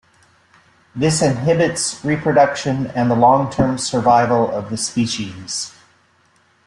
[0.95, 5.73] This inhibits reproduction and the long-term survival of the species.